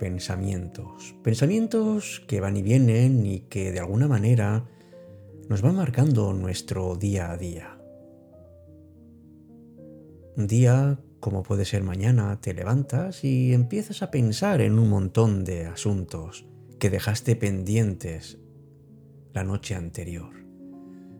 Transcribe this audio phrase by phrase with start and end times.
[0.00, 4.64] pensamientos, pensamientos que van y vienen y que de alguna manera
[5.48, 7.78] nos van marcando nuestro día a día.
[10.36, 15.44] Un día, como puede ser mañana, te levantas y empiezas a pensar en un montón
[15.44, 16.46] de asuntos
[16.78, 18.38] que dejaste pendientes
[19.34, 20.32] la noche anterior.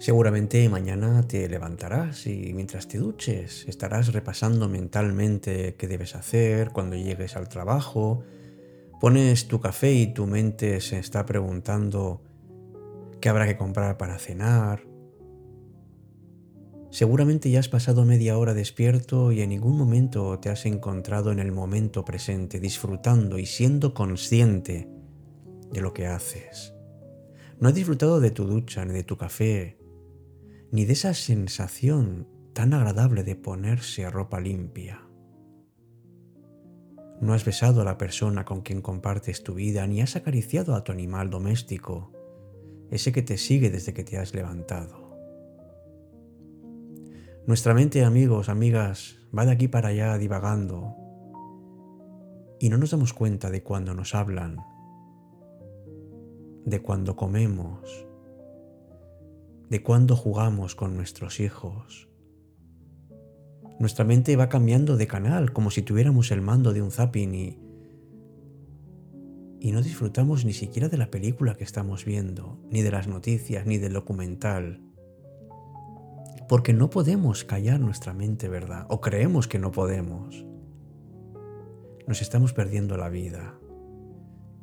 [0.00, 6.96] Seguramente mañana te levantarás y mientras te duches estarás repasando mentalmente qué debes hacer cuando
[6.96, 8.24] llegues al trabajo.
[9.04, 12.22] Pones tu café y tu mente se está preguntando
[13.20, 14.86] qué habrá que comprar para cenar.
[16.88, 21.38] Seguramente ya has pasado media hora despierto y en ningún momento te has encontrado en
[21.38, 24.88] el momento presente, disfrutando y siendo consciente
[25.70, 26.72] de lo que haces.
[27.60, 29.76] No has disfrutado de tu ducha, ni de tu café,
[30.72, 35.03] ni de esa sensación tan agradable de ponerse ropa limpia.
[37.20, 40.84] No has besado a la persona con quien compartes tu vida, ni has acariciado a
[40.84, 42.12] tu animal doméstico,
[42.90, 45.04] ese que te sigue desde que te has levantado.
[47.46, 50.96] Nuestra mente, amigos, amigas, va de aquí para allá divagando
[52.58, 54.64] y no nos damos cuenta de cuando nos hablan,
[56.64, 58.06] de cuando comemos,
[59.68, 62.08] de cuándo jugamos con nuestros hijos.
[63.78, 67.58] Nuestra mente va cambiando de canal como si tuviéramos el mando de un zapping y,
[69.60, 73.66] y no disfrutamos ni siquiera de la película que estamos viendo, ni de las noticias,
[73.66, 74.80] ni del documental.
[76.48, 78.86] Porque no podemos callar nuestra mente, ¿verdad?
[78.90, 80.44] O creemos que no podemos.
[82.06, 83.54] Nos estamos perdiendo la vida.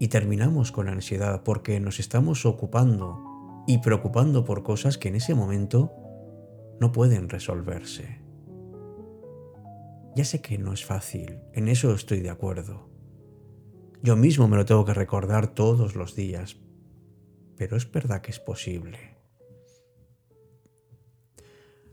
[0.00, 3.24] Y terminamos con ansiedad porque nos estamos ocupando
[3.66, 5.92] y preocupando por cosas que en ese momento
[6.80, 8.27] no pueden resolverse.
[10.18, 12.90] Ya sé que no es fácil, en eso estoy de acuerdo.
[14.02, 16.56] Yo mismo me lo tengo que recordar todos los días,
[17.56, 18.98] pero es verdad que es posible.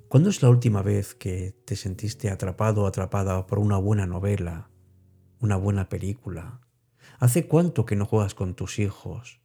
[0.08, 4.72] ¿Cuándo es la última vez que te sentiste atrapado o atrapada por una buena novela,
[5.40, 6.62] una buena película?
[7.20, 9.40] ¿Hace cuánto que no juegas con tus hijos?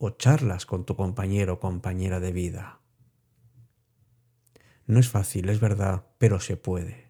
[0.00, 2.82] o charlas con tu compañero o compañera de vida.
[4.86, 7.07] No es fácil, es verdad, pero se puede.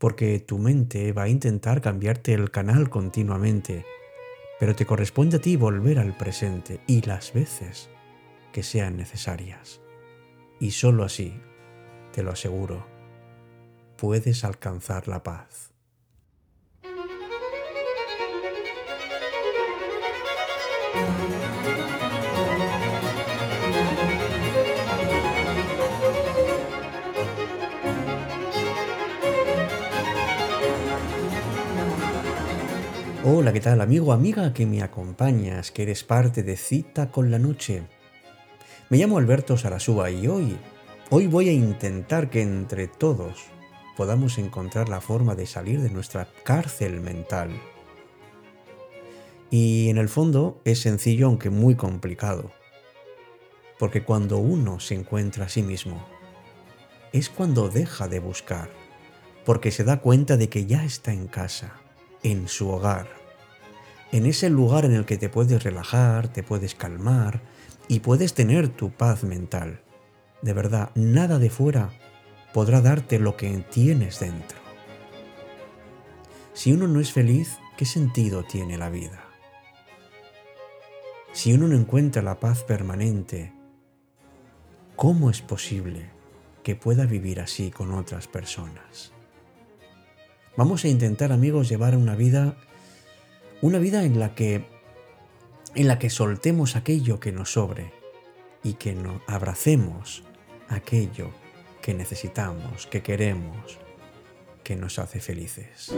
[0.00, 3.84] Porque tu mente va a intentar cambiarte el canal continuamente,
[4.58, 7.90] pero te corresponde a ti volver al presente y las veces
[8.52, 9.80] que sean necesarias.
[10.58, 11.40] Y sólo así,
[12.12, 12.86] te lo aseguro,
[13.96, 15.70] puedes alcanzar la paz.
[33.32, 37.38] Hola, ¿qué tal amigo, amiga que me acompañas, que eres parte de Cita con la
[37.38, 37.84] Noche?
[38.88, 40.58] Me llamo Alberto Sarasúa y hoy,
[41.10, 43.44] hoy voy a intentar que entre todos
[43.96, 47.50] podamos encontrar la forma de salir de nuestra cárcel mental.
[49.48, 52.50] Y en el fondo es sencillo aunque muy complicado.
[53.78, 56.04] Porque cuando uno se encuentra a sí mismo,
[57.12, 58.70] es cuando deja de buscar,
[59.44, 61.80] porque se da cuenta de que ya está en casa
[62.22, 63.19] en su hogar,
[64.12, 67.40] en ese lugar en el que te puedes relajar, te puedes calmar
[67.88, 69.82] y puedes tener tu paz mental.
[70.42, 71.90] De verdad, nada de fuera
[72.52, 74.58] podrá darte lo que tienes dentro.
[76.52, 79.24] Si uno no es feliz, ¿qué sentido tiene la vida?
[81.32, 83.52] Si uno no encuentra la paz permanente,
[84.96, 86.10] ¿cómo es posible
[86.64, 89.12] que pueda vivir así con otras personas?
[90.56, 92.56] Vamos a intentar, amigos, llevar una vida
[93.62, 94.64] una vida en la que
[95.74, 97.92] en la que soltemos aquello que nos sobre
[98.62, 100.24] y que no abracemos
[100.68, 101.30] aquello
[101.80, 103.78] que necesitamos, que queremos,
[104.64, 105.92] que nos hace felices.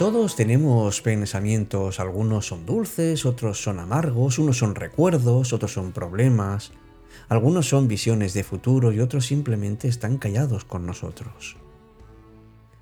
[0.00, 6.72] Todos tenemos pensamientos, algunos son dulces, otros son amargos, unos son recuerdos, otros son problemas,
[7.28, 11.58] algunos son visiones de futuro y otros simplemente están callados con nosotros.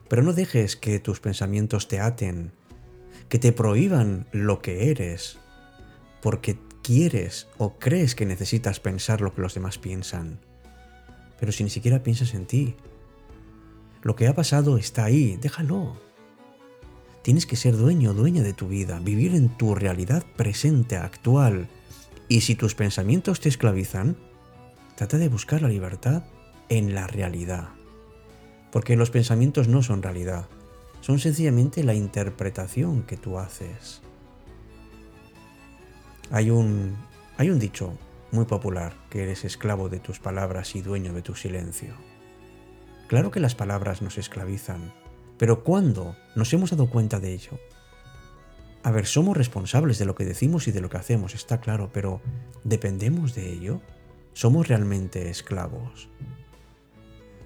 [0.09, 2.53] Pero no dejes que tus pensamientos te aten,
[3.29, 5.41] que te prohíban lo que eres,
[6.23, 10.38] porque quieres o crees que necesitas pensar lo que los demás piensan.
[11.41, 12.76] pero si ni siquiera piensas en ti.
[14.03, 16.08] Lo que ha pasado está ahí, déjalo.
[17.29, 21.69] Tienes que ser dueño, dueña de tu vida, vivir en tu realidad presente, actual.
[22.27, 24.17] Y si tus pensamientos te esclavizan,
[24.97, 26.23] trata de buscar la libertad
[26.71, 27.69] en la realidad.
[28.73, 30.49] Porque los pensamientos no son realidad,
[31.03, 34.01] son sencillamente la interpretación que tú haces.
[36.31, 36.97] Hay un,
[37.37, 37.93] hay un dicho
[38.33, 41.93] muy popular que eres esclavo de tus palabras y dueño de tu silencio.
[43.07, 44.95] Claro que las palabras nos esclavizan,
[45.38, 47.58] pero ¿cuándo nos hemos dado cuenta de ello?
[48.82, 51.90] A ver, somos responsables de lo que decimos y de lo que hacemos, está claro,
[51.93, 52.20] pero
[52.64, 53.81] ¿dependemos de ello?
[54.35, 56.08] ¿Somos realmente esclavos?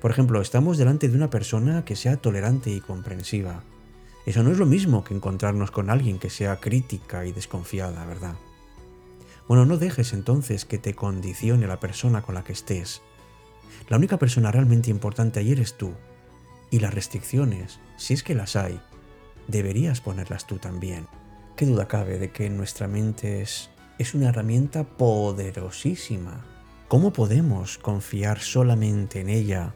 [0.00, 3.62] Por ejemplo, estamos delante de una persona que sea tolerante y comprensiva.
[4.26, 8.34] Eso no es lo mismo que encontrarnos con alguien que sea crítica y desconfiada, ¿verdad?
[9.48, 13.02] Bueno, no dejes entonces que te condicione la persona con la que estés.
[13.88, 15.92] La única persona realmente importante ahí eres tú.
[16.72, 18.80] Y las restricciones, si es que las hay,
[19.46, 21.06] deberías ponerlas tú también.
[21.54, 23.70] ¿Qué duda cabe de que nuestra mente es,
[24.00, 26.44] es una herramienta poderosísima?
[26.88, 29.74] ¿Cómo podemos confiar solamente en ella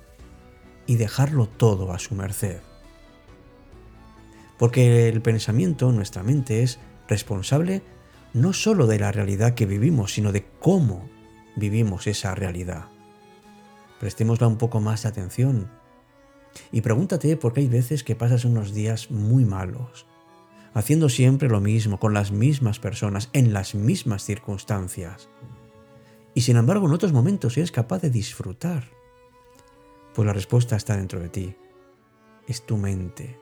[0.86, 2.60] y dejarlo todo a su merced.
[4.58, 6.78] Porque el pensamiento, nuestra mente, es
[7.08, 7.82] responsable
[8.32, 11.08] no sólo de la realidad que vivimos, sino de cómo
[11.56, 12.86] vivimos esa realidad.
[14.00, 15.70] Prestémosla un poco más de atención
[16.72, 20.06] y pregúntate por qué hay veces que pasas unos días muy malos,
[20.74, 25.28] haciendo siempre lo mismo, con las mismas personas, en las mismas circunstancias.
[26.34, 28.96] Y sin embargo en otros momentos eres capaz de disfrutar
[30.16, 31.54] pues la respuesta está dentro de ti.
[32.48, 33.38] Es tu mente.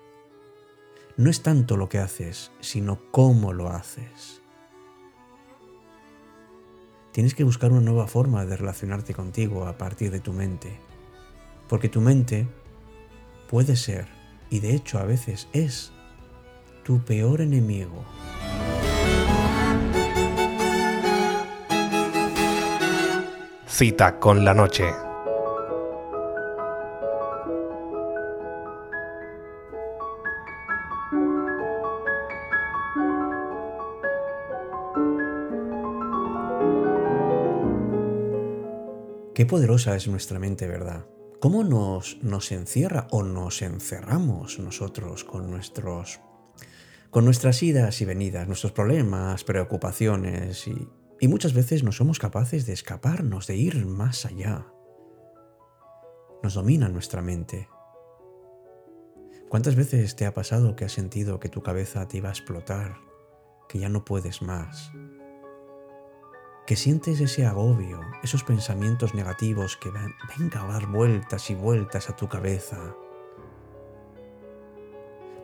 [1.16, 4.42] No es tanto lo que haces, sino cómo lo haces.
[7.12, 10.80] Tienes que buscar una nueva forma de relacionarte contigo a partir de tu mente.
[11.68, 12.48] Porque tu mente
[13.48, 14.06] puede ser,
[14.50, 15.92] y de hecho a veces es,
[16.82, 18.04] tu peor enemigo.
[23.66, 24.84] Cita con la noche.
[39.34, 41.06] Qué poderosa es nuestra mente, ¿verdad?
[41.44, 42.16] ¿Cómo nos,
[42.52, 46.18] encierra o nos encerramos nosotros con nuestras
[47.62, 50.66] idas y venidas, nuestros problemas, preocupaciones
[51.20, 54.68] y muchas veces no somos capaces de escaparnos, de ir más allá.
[56.42, 57.68] Nos domina nuestra mente.
[59.50, 62.96] ¿Cuántas veces te ha pasado que has sentido que tu cabeza te iba a explotar,
[63.68, 64.92] que ya no puedes más?
[66.66, 72.08] Que sientes ese agobio, esos pensamientos negativos que ven, venga a dar vueltas y vueltas
[72.08, 72.96] a tu cabeza.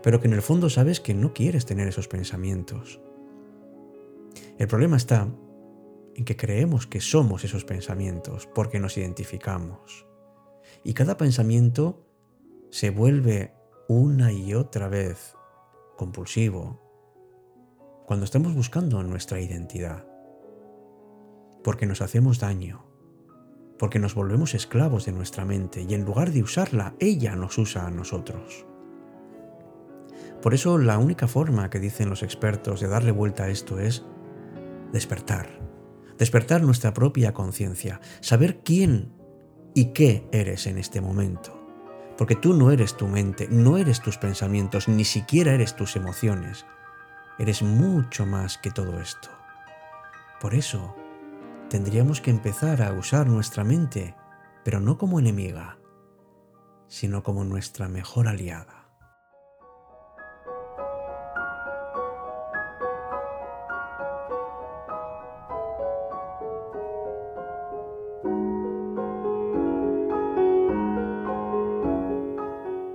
[0.03, 3.01] Pero que en el fondo sabes que no quieres tener esos pensamientos.
[4.59, 5.29] El problema está
[6.15, 10.07] en que creemos que somos esos pensamientos porque nos identificamos.
[10.85, 12.07] Y cada pensamiento
[12.71, 13.53] se vuelve
[13.89, 15.35] una y otra vez
[15.99, 16.81] compulsivo
[18.07, 20.10] cuando estamos buscando nuestra identidad
[21.63, 22.85] porque nos hacemos daño,
[23.79, 27.87] porque nos volvemos esclavos de nuestra mente y en lugar de usarla, ella nos usa
[27.87, 28.67] a nosotros.
[30.43, 34.05] Por eso la única forma que dicen los expertos de darle vuelta a esto es
[34.93, 35.49] despertar,
[36.19, 39.13] despertar nuestra propia conciencia, saber quién
[39.75, 41.57] y qué eres en este momento.
[42.17, 46.67] Porque tú no eres tu mente, no eres tus pensamientos, ni siquiera eres tus emociones.
[47.39, 49.31] Eres mucho más que todo esto.
[50.39, 50.95] Por eso,
[51.71, 54.17] tendríamos que empezar a usar nuestra mente,
[54.65, 55.79] pero no como enemiga,
[56.89, 58.89] sino como nuestra mejor aliada.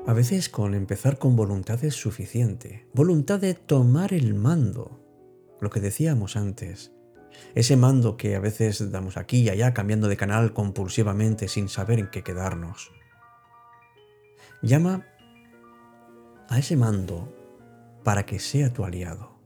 [0.05, 4.99] A veces con empezar con voluntad es suficiente, voluntad de tomar el mando,
[5.61, 6.94] lo que decíamos antes,
[7.55, 11.99] ese mando que a veces damos aquí y allá cambiando de canal compulsivamente sin saber
[11.99, 12.91] en qué quedarnos.
[14.61, 15.05] Llama
[16.49, 17.33] a ese mando
[18.03, 19.39] para que sea tu aliado.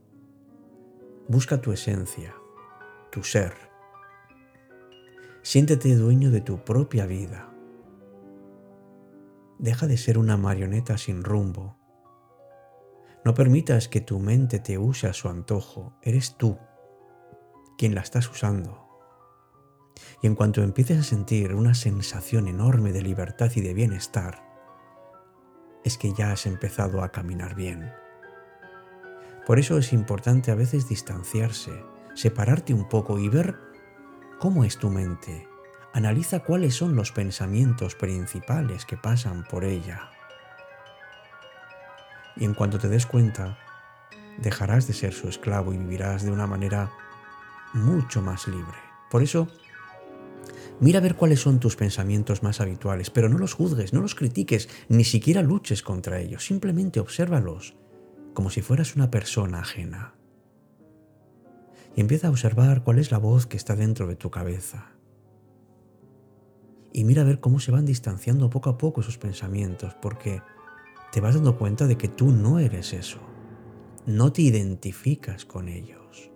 [1.27, 2.34] Busca tu esencia,
[3.12, 3.53] tu ser.
[5.43, 7.53] Siéntete dueño de tu propia vida.
[9.60, 11.77] Deja de ser una marioneta sin rumbo.
[13.24, 15.93] No permitas que tu mente te use a su antojo.
[16.01, 16.58] Eres tú
[17.79, 18.86] quien la estás usando.
[20.21, 24.43] Y en cuanto empieces a sentir una sensación enorme de libertad y de bienestar,
[25.86, 27.89] es que ya has empezado a caminar bien.
[29.45, 31.71] Por eso es importante a veces distanciarse,
[32.15, 33.55] separarte un poco y ver
[34.39, 35.48] cómo es tu mente.
[35.93, 40.12] Analiza cuáles son los pensamientos principales que pasan por ella.
[42.36, 43.57] Y en cuanto te des cuenta,
[44.38, 46.91] dejarás de ser su esclavo y vivirás de una manera
[47.74, 48.78] mucho más libre.
[49.10, 49.48] Por eso,
[50.82, 54.16] Mira a ver cuáles son tus pensamientos más habituales, pero no los juzgues, no los
[54.16, 57.76] critiques, ni siquiera luches contra ellos, simplemente obsérvalos,
[58.34, 60.16] como si fueras una persona ajena.
[61.98, 64.94] Y empieza a observar cuál es la voz que está dentro de tu cabeza.
[66.94, 70.42] Y mira a ver cómo se van distanciando poco a poco esos pensamientos, porque
[71.12, 73.20] te vas dando cuenta de que tú no eres eso,
[74.06, 76.32] no te identificas con ellos.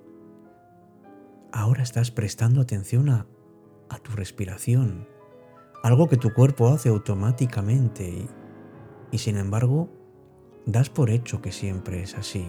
[1.53, 3.27] Ahora estás prestando atención a
[3.93, 5.07] a tu respiración,
[5.83, 8.29] algo que tu cuerpo hace automáticamente y,
[9.12, 9.89] y sin embargo
[10.65, 12.45] das por hecho que siempre es así.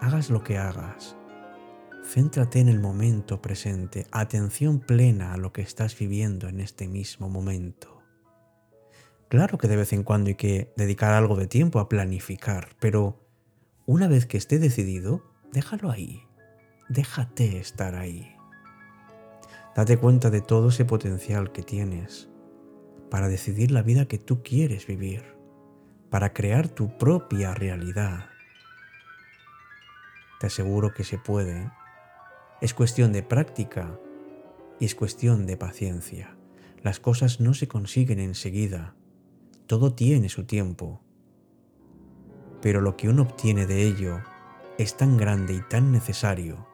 [0.00, 1.16] Hagas lo que hagas,
[2.04, 7.28] céntrate en el momento presente, atención plena a lo que estás viviendo en este mismo
[7.28, 8.02] momento.
[9.28, 13.20] Claro que de vez en cuando hay que dedicar algo de tiempo a planificar, pero
[13.86, 16.22] una vez que esté decidido, déjalo ahí,
[16.88, 18.36] déjate estar ahí.
[19.74, 22.28] Date cuenta de todo ese potencial que tienes
[23.10, 25.36] para decidir la vida que tú quieres vivir,
[26.10, 28.26] para crear tu propia realidad.
[30.40, 31.70] Te aseguro que se puede.
[32.60, 33.98] Es cuestión de práctica
[34.78, 36.36] y es cuestión de paciencia.
[36.82, 38.94] Las cosas no se consiguen enseguida.
[39.66, 41.00] Todo tiene su tiempo.
[42.60, 44.20] Pero lo que uno obtiene de ello
[44.78, 46.71] es tan grande y tan necesario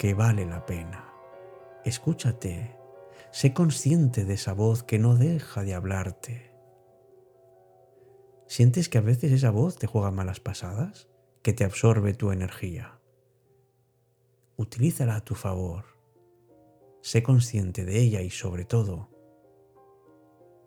[0.00, 1.12] que vale la pena.
[1.84, 2.74] Escúchate,
[3.32, 6.56] sé consciente de esa voz que no deja de hablarte.
[8.46, 11.10] ¿Sientes que a veces esa voz te juega malas pasadas?
[11.42, 12.98] ¿Que te absorbe tu energía?
[14.56, 15.84] Utilízala a tu favor.
[17.02, 19.10] Sé consciente de ella y sobre todo,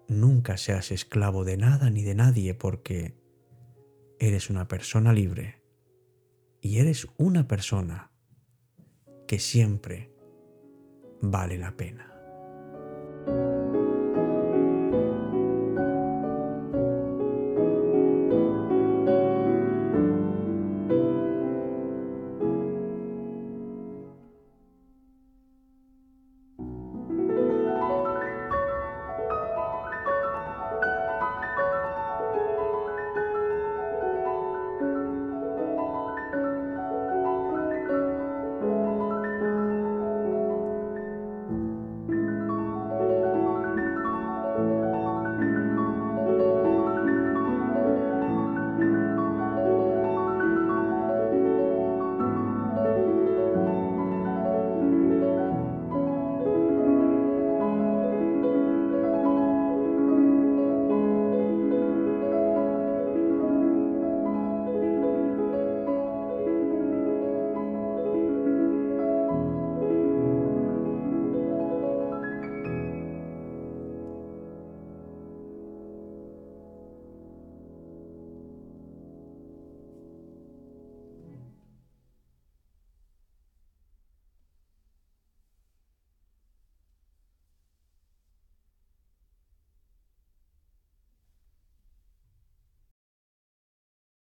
[0.07, 3.17] nunca seas esclavo de nada ni de nadie porque
[4.19, 5.63] eres una persona libre
[6.61, 8.12] y eres una persona
[9.27, 10.11] que siempre
[11.21, 12.09] vale la pena.